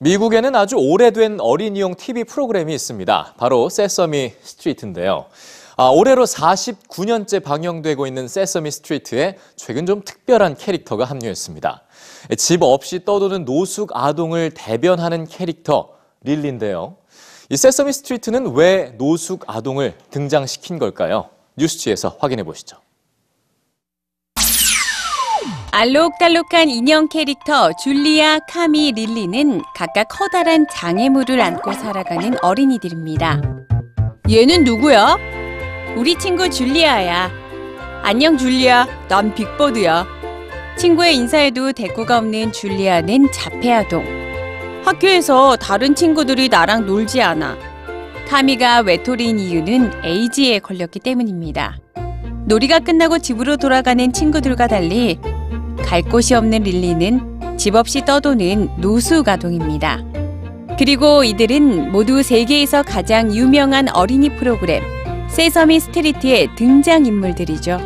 [0.00, 3.34] 미국에는 아주 오래된 어린이용 TV 프로그램이 있습니다.
[3.36, 5.26] 바로 세서미 스트리트인데요.
[5.76, 11.82] 아, 올해로 49년째 방영되고 있는 세서미 스트리트에 최근 좀 특별한 캐릭터가 합류했습니다.
[12.36, 15.90] 집 없이 떠도는 노숙 아동을 대변하는 캐릭터
[16.22, 16.96] 릴리인데요.
[17.50, 21.28] 이 세서미 스트리트는 왜 노숙 아동을 등장시킨 걸까요?
[21.56, 22.76] 뉴스G에서 확인해 보시죠.
[25.70, 33.42] 알록달록한 인형 캐릭터 줄리아, 카미, 릴리는 각각 커다란 장애물을 안고 살아가는 어린이들입니다.
[34.30, 35.16] 얘는 누구야?
[35.96, 37.30] 우리 친구 줄리아야.
[38.02, 40.06] 안녕 줄리아, 난 빅버드야.
[40.78, 44.04] 친구의 인사에도 대꾸가 없는 줄리아는 자폐아동.
[44.84, 47.56] 학교에서 다른 친구들이 나랑 놀지 않아.
[48.26, 51.76] 카미가 외톨이인 이유는 에이즈에 걸렸기 때문입니다.
[52.46, 55.18] 놀이가 끝나고 집으로 돌아가는 친구들과 달리
[55.88, 60.04] 갈 곳이 없는 릴리는 집 없이 떠도는 노숙 아동입니다.
[60.78, 64.82] 그리고 이들은 모두 세계에서 가장 유명한 어린이 프로그램
[65.30, 67.80] 세서미 스트리트의 등장 인물들이죠.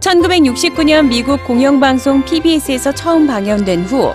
[0.00, 4.12] 1969년 미국 공영방송 PBS에서 처음 방영된 후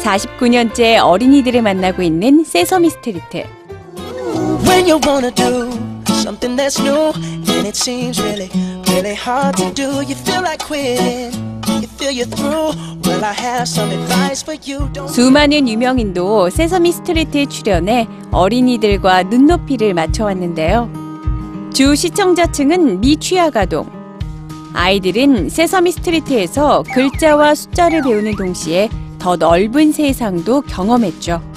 [0.00, 3.44] 49년째 어린이들을 만나고 있는 세서미 스트리트.
[6.40, 7.12] Something that's new
[7.54, 8.48] and it seems really,
[8.88, 11.32] really hard to do, you feel like quitting,
[11.80, 12.72] you feel you're through.
[13.04, 14.88] Well, I have some advice for you.
[14.92, 20.90] Don't 수많은 유명인도 세서미 스트리트에 출연해 어린이들과 눈높이를 맞춰왔는데요.
[21.74, 23.90] 주 시청자층은 미취학 아동.
[24.72, 28.88] 아이들은 세서미 스트리트에서 글자와 숫자를 배우는 동시에
[29.18, 31.49] 더 넓은 세상도 경험했죠.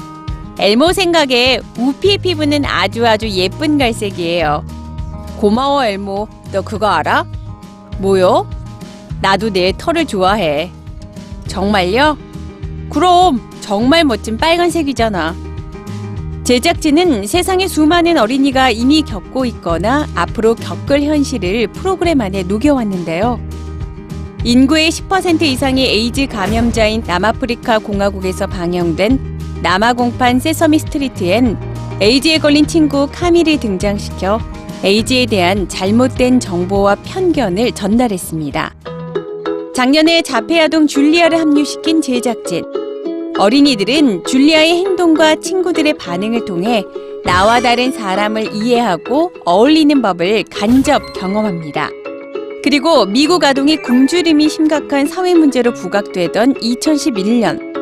[0.59, 4.63] 엘모 생각에 우피의 피부는 아주 아주 예쁜 갈색이에요.
[5.37, 6.27] 고마워 엘모.
[6.51, 7.25] 너 그거 알아?
[7.97, 8.47] 뭐요?
[9.21, 10.71] 나도 내 털을 좋아해.
[11.47, 12.17] 정말요?
[12.89, 15.35] 그럼 정말 멋진 빨간색이잖아.
[16.43, 23.39] 제작진은 세상의 수많은 어린이가 이미 겪고 있거나 앞으로 겪을 현실을 프로그램 안에 녹여왔는데요.
[24.43, 29.32] 인구의 10% 이상이 에이즈 감염자인 남아프리카 공화국에서 방영된
[29.63, 31.57] 남아공판 세서미 스트리트엔
[32.01, 34.37] 에이즈에 걸린 친구 카미를 등장시켜
[34.83, 38.75] 에이즈에 대한 잘못된 정보와 편견을 전달했습니다.
[39.73, 42.65] 작년에 자폐아동 줄리아를 합류시킨 제작진.
[43.37, 46.83] 어린이들은 줄리아의 행동과 친구들의 반응을 통해
[47.23, 51.89] 나와 다른 사람을 이해하고 어울리는 법을 간접 경험합니다.
[52.65, 57.73] 그리고 미국 아동의 굶주림이 심각한 사회 문제로 부각되던 2011년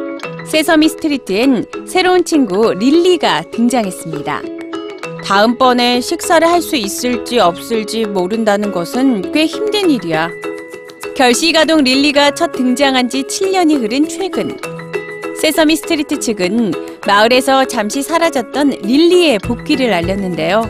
[0.45, 4.41] 세서미 스트리트엔 새로운 친구 릴리가 등장했습니다.
[5.23, 10.29] 다음번에 식사를 할 수 있을지 없을지 모른다는 것은 꽤 힘든 일이야.
[11.15, 14.57] 결식아동 릴리가 첫 등장한 지 7년이 흐른 최근
[15.39, 16.71] 세서미 스트리트 측은
[17.07, 20.63] 마을에서 잠시 사라졌던 릴리의 복귀를 알렸는데요.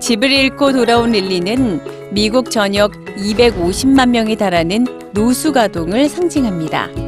[0.00, 1.80] 집을 잃고 돌아온 릴리는
[2.12, 7.03] 미국 전역 250만 명에 달하는 노숙아동을 상징합니다.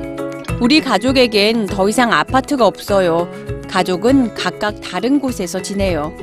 [0.60, 3.28] 우리 가족에겐 더 이상 아파트가 없어요.
[3.68, 6.14] 가족은 각각 다른 곳에서 지내요.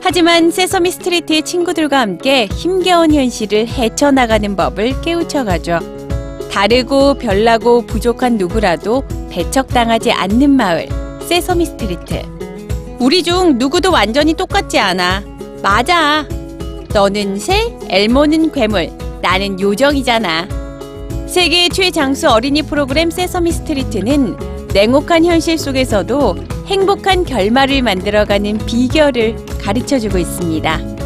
[0.00, 5.78] 하지만 세서미 스트리트의 친구들과 함께 힘겨운 현실을 헤쳐나가는 법을 깨우쳐가죠.
[6.50, 10.88] 다르고 별나고 부족한 누구라도 배척당하지 않는 마을,
[11.28, 12.22] 세서미 스트리트.
[12.98, 15.22] 우리 중 누구도 완전히 똑같지 않아.
[15.62, 16.26] 맞아.
[16.92, 20.57] 너는 새, 엘모는 괴물, 나는 요정이잖아.
[21.28, 30.16] 세계 최장수 어린이 프로그램 세서미 스트리트는 냉혹한 현실 속에서도 행복한 결말을 만들어가는 비결을 가르쳐 주고
[30.16, 30.97] 있습니다.